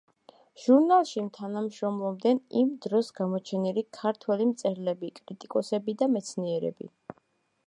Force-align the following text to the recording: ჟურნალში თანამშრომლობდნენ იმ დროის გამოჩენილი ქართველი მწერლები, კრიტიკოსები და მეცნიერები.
ჟურნალში 0.61 1.23
თანამშრომლობდნენ 1.35 2.41
იმ 2.63 2.73
დროის 2.87 3.13
გამოჩენილი 3.21 3.87
ქართველი 4.01 4.51
მწერლები, 4.55 5.15
კრიტიკოსები 5.23 6.01
და 6.03 6.13
მეცნიერები. 6.17 6.95